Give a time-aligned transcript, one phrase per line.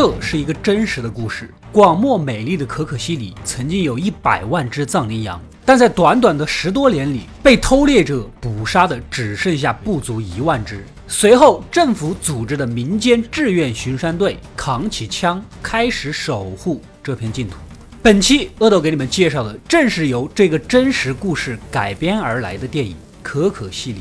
[0.00, 1.52] 这是一个真实的故事。
[1.72, 10.84] 广袤美丽的可可西里曾经有一百万只藏羚羊，但在短短的十多年里，被偷猎者捕杀的只剩下不足一万只。
[11.08, 17.56] 随后，政府组织的民间志愿巡山队扛起枪，开始守护这片净土。
[18.00, 23.98] 本期阿斗给你们介绍的，正是由这个真实故事改编而来的电影《可可西里》。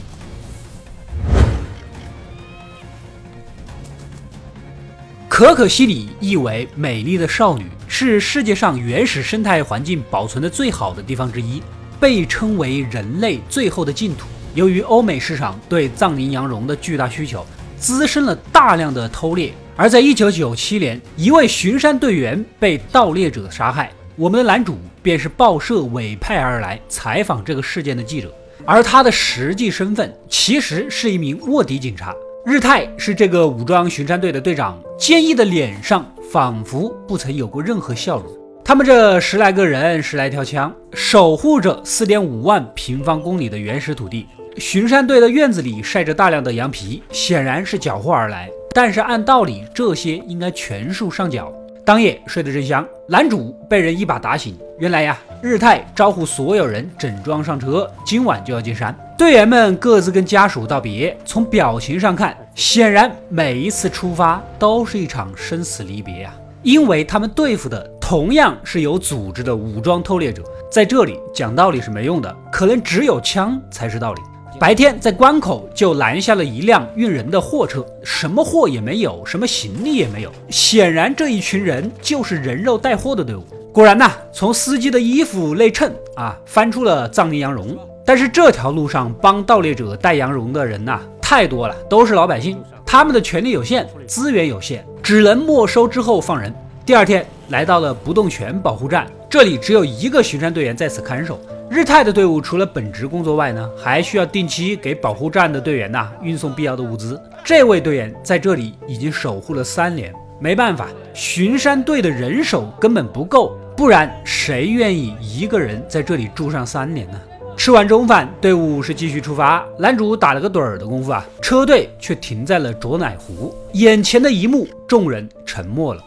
[5.37, 11.61] 可可西里意为美丽的少女，是世界上原始生态环境保存的最好的地方之一，
[11.99, 14.25] 被称为人类最后的净土。
[14.55, 17.45] 由于欧美市场对藏羚羊绒的巨大需求，
[17.77, 19.53] 滋生了大量的偷猎。
[19.75, 28.33] 而在1997年，一位巡山队员被盗猎者杀害，我们的男主便是报社委派而来采访这个事件的记者，
[28.65, 32.11] 而他的实际身份其实是一名卧底警察。
[32.49, 38.25] 日泰是这个武装巡山队的队长，坚毅的脸上仿佛不曾有过任何笑容。
[38.63, 44.25] 他们这十来个人，十来条枪，守护着四点五万平方公里的原始土地。
[44.55, 48.49] 巡山队的院子里晒着大量的羊皮，显然是缴获而来。
[48.73, 51.51] 但是按道理，这些应该全数上缴。
[51.85, 54.57] 当夜睡得正香，男主被人一把打醒。
[54.79, 58.95] 原来呀，日泰招呼所有人整装上车，今晚就要进山。
[59.15, 66.33] 队员们各自跟家属道别，从表情上看，显然每一次出发都是一场生死离别呀！
[66.63, 74.21] 因为他们对付的同样是有组织的武装偷猎者，在这里讲道理是没用的，可能只有枪才是道理。
[74.59, 80.31] 白天在关口就拦下了一辆运人的货车，什么货也没有，什么行李也没有。
[80.49, 83.43] 显然这一群人就是人肉带货的队伍。
[83.71, 87.77] 果然呐，从司机的衣服内衬啊翻出了藏羚羊绒。
[88.03, 96.51] 但是这条路上帮盗猎者带羊绒的人呐太多了，都是老百姓，他们的权力有限，资源有限，只能没收之后放人。
[96.83, 101.39] 第二天来到了不动泉保护站，这里只有一个巡山队员在此看守。
[101.77, 107.21] 日泰的队伍除了本职工作外呢，还需要定期给保护站的队员呐运送必要的物资。
[107.45, 117.21] 这位队员在这里已经守护了三年，没办法，巡山队的人手根本不够，不然谁愿意一个人在这里住上三年呢？
[117.55, 119.63] 吃完中饭，队伍是继续出发。
[119.77, 123.55] 男主打了个盹儿的功夫啊，车队却停在了卓乃湖。
[123.73, 126.03] 眼前的一幕，众人沉默了。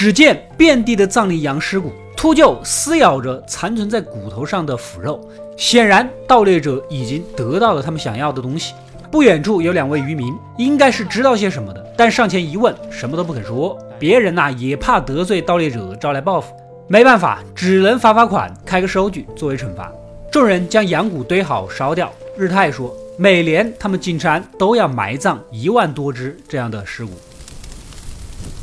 [0.00, 5.20] 只见遍地的藏羚羊尸骨，秃鹫撕咬着残存在骨头上的腐肉，
[5.58, 8.72] 显然盗猎者已经得到了他们想要的东西。
[9.10, 13.78] 不远处有两位渔民，应该是知道些什么的，但上前一问，什么都不肯说。
[13.98, 16.54] 别人呐也怕得罪盗猎者招来报复，
[16.88, 19.92] 没办法，只能罚罚款，开个收据作为惩罚。
[20.32, 22.10] 众人将羊骨堆好烧掉。
[22.38, 27.12] 日泰说，每年他们进山都要埋葬一万多只这样的尸骨。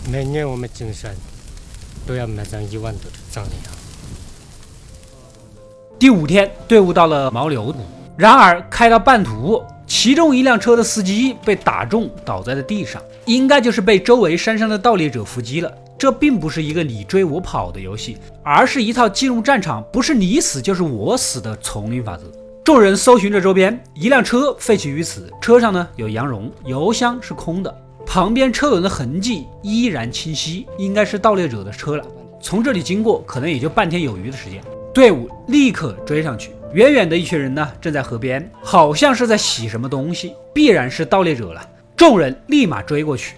[0.09, 1.13] 每年我们进山
[2.05, 3.73] 都要埋上一万多的藏羚羊。
[5.99, 7.81] 第五天，队伍到了牦牛谷，
[8.15, 15.69] 然而开到半途，其中一辆车的司机被打中，倒在了地上，应该就是被周围山上的盗猎者伏击了。
[15.97, 22.23] 这并不是一个你追我跑的游戏，而是一套进入战场不是你死就是我死的丛林法则。
[22.63, 27.77] 众人搜寻着周边，一辆车废弃于此，车上呢有羊绒，油箱是空的。
[28.07, 32.05] 旁边车轮的痕迹依然清晰，应该是盗猎者的车了。
[32.41, 34.63] 从这里经过，可能也就半天有余的时间。
[34.93, 41.61] 队伍立刻追上去，远远的一群人呢，正在河边，好像是在洗什么东西，必然是盗猎者了。
[41.97, 43.35] 众人立马追过去。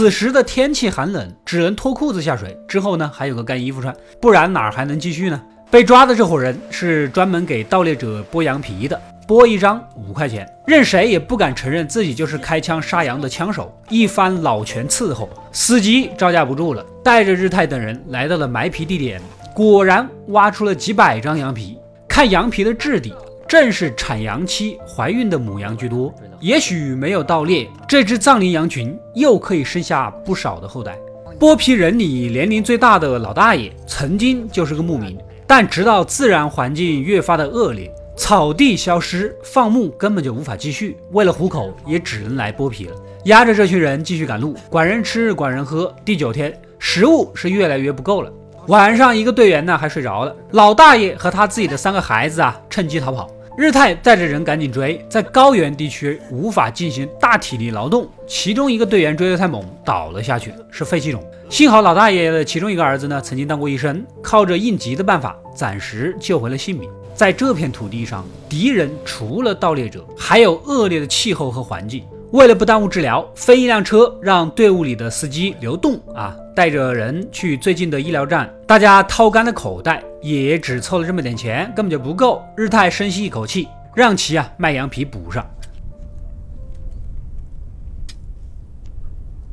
[0.00, 2.58] 此时的天气寒冷，只能脱裤子下水。
[2.66, 5.38] 之后呢，还有个干衣服穿，不然哪儿还能继续呢？
[5.70, 8.98] 被抓的这伙人是专门给盗猎者剥羊皮的，
[9.28, 10.48] 剥一张五块钱。
[10.66, 13.78] 任谁也不敢承认自己就是开枪杀羊的枪手。
[13.90, 19.20] 一番老拳伺候，司机招架不住了，带着日泰等人来到了埋皮地点。
[19.54, 21.76] 果然挖出了几百张羊皮，
[22.08, 23.14] 看羊皮的质地。
[23.50, 30.96] 正是产羊期怀孕的母羊居多，也许没有盗猎，这只藏羚羊群又可以生下不少的后代。
[31.36, 35.18] 剥皮人里年龄最大的老大爷曾经就是个牧民，
[35.48, 42.94] 但直到自然环境越发的恶劣，草地消失，放牧根本就无法继续，为了糊口也只能来剥皮了。
[43.24, 45.92] 压着这群人继续赶路，管人吃，管人喝。
[46.04, 48.32] 第九天，食物是越来越不够了。
[48.68, 53.28] 晚上，一个队员呢还睡着了，老大爷和他自己的三个孩子啊，趁机逃跑。
[53.56, 61.22] 日泰带着人赶紧追，在高原地区无法进行大体力劳动，其中一个队员追得太猛，倒了下去，是肺气肿。
[61.48, 66.88] 幸好老大爷的其中一个儿子呢，曾经当过医生，靠着应急的办法，暂时救回了性命。
[67.12, 72.04] 在这片土地上，敌人除了盗猎者，还有恶劣的气候和环境。
[72.30, 78.54] 为了不耽误治疗，分一辆车让队伍里的司机刘栋啊带着人去最近的医疗站。
[78.66, 82.44] 大家掏干了口袋，也只凑了这么点钱，根本就不够。
[82.54, 83.66] 日泰深吸一口气，
[83.96, 85.42] 让其啊卖羊皮补上。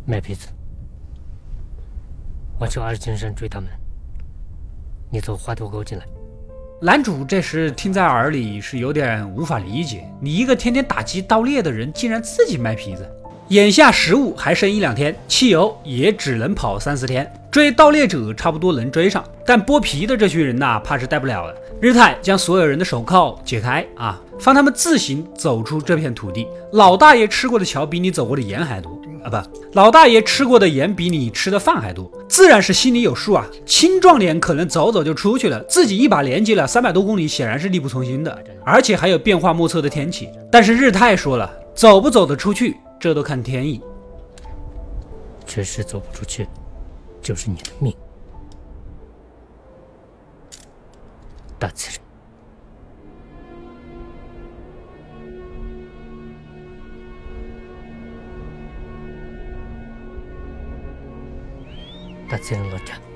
[0.06, 0.50] 卖皮子，
[2.60, 3.70] 我去二金山追他们，
[5.10, 6.04] 你走花头沟进来。
[6.82, 13.10] 男主这时听在耳里是有点无法理解，你一个天天打击盗猎的人，竟然自己卖皮子。
[13.50, 21.56] 眼下食物还剩一两天，汽油也只能跑三四天，追盗猎者差不多能追上，但剥皮的这群人呐，怕是带不了了。
[21.80, 26.46] 日泰将所有人的手铐解开啊，放他们自行走出这片土地。
[26.74, 28.92] 老大爷吃过的桥比你走过的盐还多。
[29.24, 29.38] 啊不，
[29.74, 33.46] 老大爷吃过的盐比你吃的饭还多，自然是心里有数啊。
[33.66, 40.28] 青壮年可能走走就出去了，自己一把年纪了，三百多公里，显然是力不从心的，而且还有变化莫测的天气。
[40.52, 43.82] 但是日泰说了，走不走得出去，这都看天意。
[45.46, 46.48] 确实走不出去，
[47.22, 47.96] 就是你的命，
[51.58, 52.00] 大自然。
[62.30, 63.07] 大自然落着。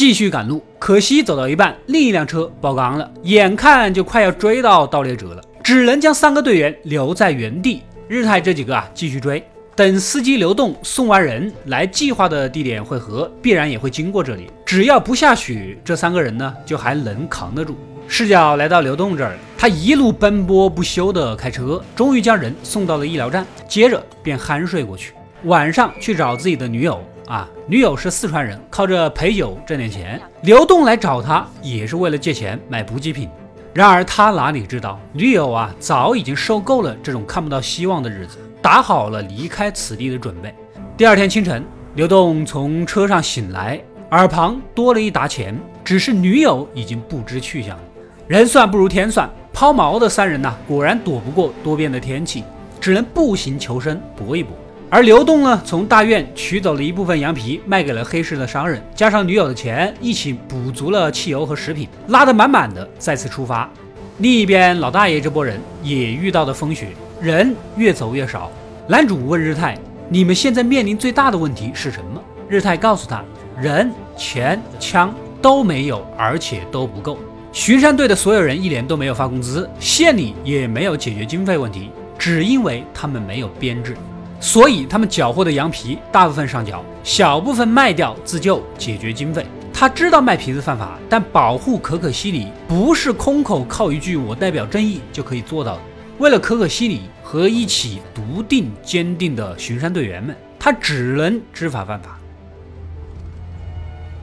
[0.00, 7.82] 继续赶路，可惜走到一半，另一辆车爆缸了，眼看就快要追到盗猎者了，只能将三个队员留在原地。
[8.08, 9.44] 日泰这几个啊，继续追。
[9.76, 14.50] 等司机刘栋送完人来计划的地点汇合，必然也会经过这里。
[14.64, 17.76] 只要不下雪，这三个人呢就还能扛得住。
[18.08, 25.12] 视角来到刘栋这儿，他一路奔波不休的开车，终于将人送到了医疗站，接着便酣睡过去。
[25.44, 30.20] 晚上去找自己的女友啊，女友是四川人，靠着陪酒挣点钱。
[30.42, 33.30] 刘栋来找他也是为了借钱买补给品。
[33.72, 40.52] 然而他哪里知道，女友啊早已经受够了这种看不到希望的日子，打好了离开此地的准备。
[40.96, 43.80] 第二天清晨，刘栋从车上醒来，
[44.10, 47.78] 耳旁多了一沓钱，只是女友已经不知去向。
[48.26, 52.42] 人算不如天算，抛锚的三人呐，果然躲不过多变的天气，
[52.80, 54.52] 只能步行求生，搏一搏。
[54.92, 63.70] 而刘栋呢，从大院取走了一部分羊皮，卖给了黑市的商人，加上女友的钱，一起补足了汽油和食品，拉得满满的，再次出发。
[64.18, 66.88] 另一边，老大爷这波人也遇到了风雪，
[67.20, 68.50] 人越走越少。
[68.88, 69.78] 男主问日泰
[70.10, 72.20] ：“你们现在面临最大的问题是什么？”
[72.50, 73.22] 日泰告诉他
[73.62, 77.16] ：“人、钱、枪都没有，而且都不够。
[77.52, 83.96] 巡山队的所有人一年都没有发工资，县里也没有解决经费问题，只因为他们没有编制。”
[84.40, 89.46] 所以他们缴获的羊皮大部分上缴，小部分卖掉自救解决经费。
[89.72, 95.82] 他知道卖皮子犯法，但保护可可西里不是空口靠一句“我代表正义”就可以做到的。
[96.18, 102.18] 为了可可西里和一起笃定坚定的巡山队员们，他只能知法犯法。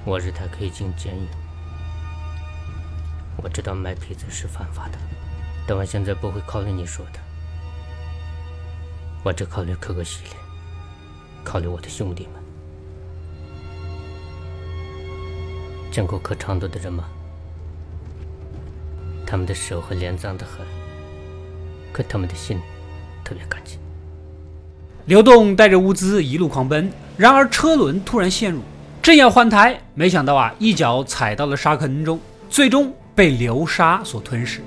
[0.06, 1.28] 我日他可以进监狱，
[3.42, 4.98] 我知道卖皮子是犯法的，
[5.68, 7.20] 但我现在不会考虑你说的。
[9.28, 10.30] 我只考虑可可西里，
[11.44, 12.42] 考虑我的兄弟们。
[15.92, 17.04] 见过可长度的人吗？
[19.26, 20.66] 他们的手和脸脏得很，
[21.92, 22.58] 可他们的心
[23.22, 23.78] 特别干净。
[25.08, 28.62] 刘栋带着物资一路狂奔，然而车轮突然陷入，
[29.02, 32.18] 正要换胎，没想到啊，一脚踩到了沙坑中，
[32.50, 34.62] 最终被流沙所吞噬。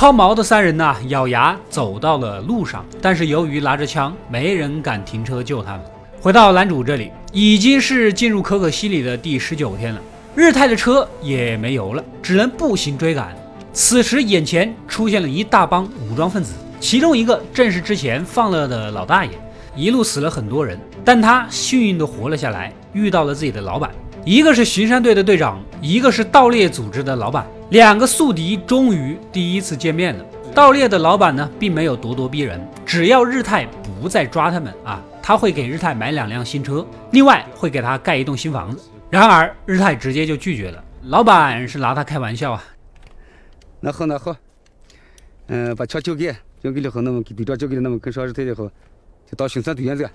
[0.00, 5.82] 抛锚的三人呢，咬牙走到了路上，但是由于拿着枪，没人敢停车救他们。
[6.22, 10.00] 回到男主这里，已经是进入可可西里的第十九天了。
[10.34, 13.36] 日泰的车也没油了，只能步行追赶。
[13.74, 19.32] 此时眼前出现了一大帮武装分子，其中一个正是之前放了的老大爷。
[19.76, 23.90] 一路死了很多人，但他幸运的活了下来，遇到了自己的老板。
[24.24, 30.24] 一个是巡山队的队长，一个是盗猎组织的老板，两个宿敌终于第一次见面了。
[30.52, 38.88] 盗猎的老板呢，并没有咄咄逼人，只要日泰不再抓他们啊，他会给日泰买两辆新车，另外会给他盖一栋新房子。
[39.08, 42.64] 然而日泰直接就拒绝了，老板是拿他开玩笑啊。
[43.78, 44.34] 那好那好，
[45.46, 48.68] 嗯，把枪交给交给了后，那么给队长交给了，那么跟上日泰以后，
[49.30, 50.10] 就当巡山队员了。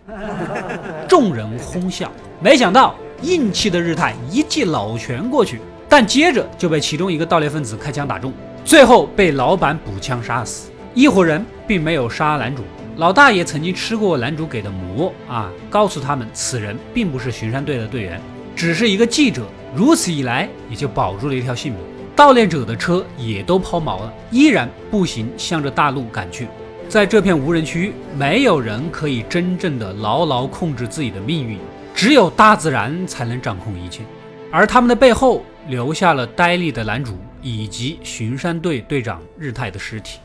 [1.07, 8.33] 众人哄笑，没想到硬气的日泰一记老拳过去，但接着就被其中一个盗猎分子开枪打中。
[8.63, 12.63] 最后被老板补枪杀死，一伙人并没有杀男主。
[12.97, 18.19] 老大爷曾经吃过男主给的馍啊，告诉他们此人并不是巡山队的队员，
[18.55, 19.43] 只是一个记者。
[19.75, 21.81] 如此一来，也就保住了一条性命。
[22.15, 26.47] 盗猎者的车也都抛锚了，依然步行向着大路赶去。
[26.87, 31.59] 在这片无人区，没有人可以真正的牢牢控制自己的命运，
[31.93, 34.01] 只有大自然才能掌控一切。
[34.51, 37.17] 而他们的背后留下了呆立的男主。
[37.47, 40.17] 以及巡山队队长日泰的尸体。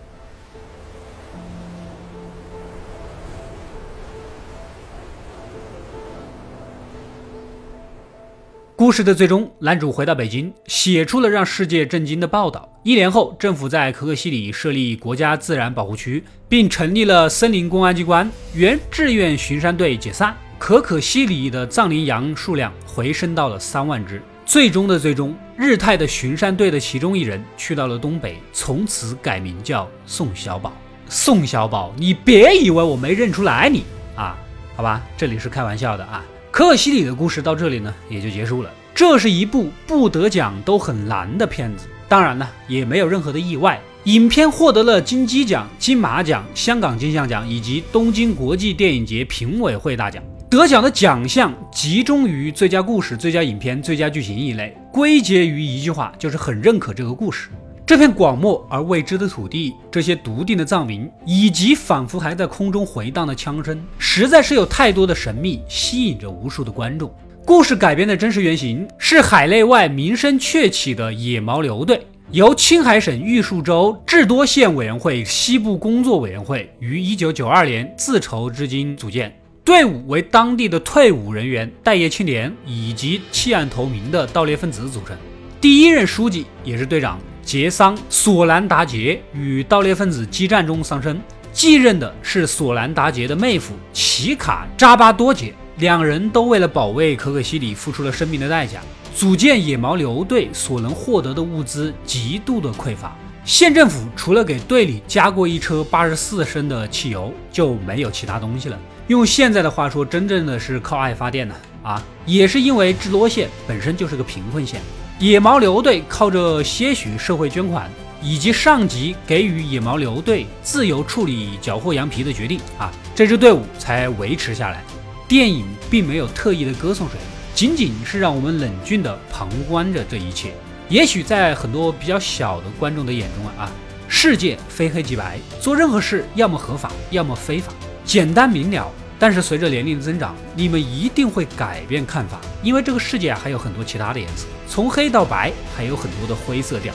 [8.74, 12.66] 故事的最终，男主回到北京，写出了让世界震惊的报道。
[12.82, 18.26] 一年后，政府在可可西里设立国家自然保护区，并成立了森林公安机关。
[18.54, 24.22] 原志愿巡山队解散，可可西里的藏羚羊数量回升到了三万只。
[24.44, 30.70] 最终的最终，日泰的巡山队的其中一人去到了东北，从此改名叫宋小宝。
[31.08, 34.36] 宋小宝，你别以为我没认出来你啊？
[34.76, 36.22] 好吧，这里是开玩笑的啊。
[36.50, 38.70] 可可西里的故事到这里呢，也就结束了。
[38.94, 43.80] 这是一部不得奖都很难的片子，当然呢，也没有任何的意外。
[44.04, 50.22] 影片获得了金鸡奖、金马奖、香港金像奖以及东京国际电影节评委会大奖。
[50.50, 57.50] 得奖的奖项集中于最佳故事、最佳影片、最佳剧情一类，归结于一句话，就是很认可这个故事。
[57.86, 67.08] 这片广漠而未知的土地，这些笃定的藏民，以及仿佛还在空中回荡的枪声，实在是有太多的神秘，吸引着无数的观众。
[67.46, 79.32] 故事改编的真实原型是海内外名声鹊起的野牦牛队，由青海省玉树州智多县委员会西部工作委员会于1992年自筹资金组建。
[79.70, 85.16] 队伍为当地的退伍人员、待业青年以及弃暗投明的盗猎分子组成。
[85.60, 91.16] 第一任书记也是队长杰桑索兰达杰与盗猎分子激战中丧生，
[91.52, 95.54] 继任的是索兰达杰的妹夫奇卡扎巴多杰。
[95.76, 98.80] 两人都为了保卫可可西里付出了生命的代价。
[99.14, 108.76] 组建野牦牛队所能获得的物资极度的匮乏，县政府除了给队里加过一车八十四升的汽油，就没有其他东西了。
[109.10, 112.00] 用现在的话说，真正的是靠爱发电呢啊！
[112.24, 114.80] 也是因为智多县本身就是个贫困县，
[115.18, 117.90] 野牦牛队靠着些许社会捐款
[118.22, 124.80] 以及上级给予野牦牛队自由处理缴获羊皮的决定啊，这支队伍才维持下来。
[125.26, 127.18] 电影并没有特意的歌颂谁，
[127.52, 130.52] 仅仅是让我们冷峻的旁观着这一切。
[130.88, 133.68] 也许在很多比较小的观众的眼中啊，
[134.06, 137.72] 世界非黑即白，做任何事要么合法，要么非法。
[138.02, 138.90] 简单明了，
[139.20, 146.92] 但是随着年龄的增长，你们一定会改变看法，因为这个世界还有很多其他的颜色，从黑到白，还有很多的灰色调。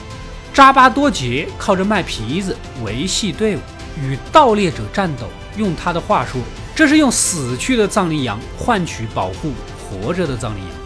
[0.52, 3.60] 扎巴多杰靠着卖皮子维系队伍，
[4.02, 5.26] 与盗猎者战斗。
[5.56, 6.40] 用他的话说，
[6.74, 10.85] 这是用死去的藏羚羊换取保护活着的藏羚羊。